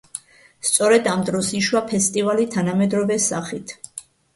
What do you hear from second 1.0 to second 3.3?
ამ დროს იშვა ფესტივალი თანამედროვე